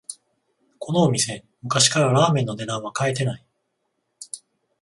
[0.79, 3.45] このお店、昔からラーメンの値段は変えてない